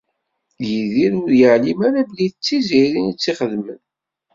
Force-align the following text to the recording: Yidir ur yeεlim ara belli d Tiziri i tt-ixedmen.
Yidir 0.69 1.11
ur 1.21 1.31
yeεlim 1.39 1.79
ara 1.87 2.01
belli 2.07 2.27
d 2.31 2.35
Tiziri 2.45 3.01
i 3.07 3.13
tt-ixedmen. 3.13 3.79